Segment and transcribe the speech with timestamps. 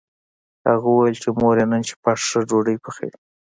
[0.69, 3.11] هغه وویل چې مور یې نن شپه ښه ډوډۍ پخوي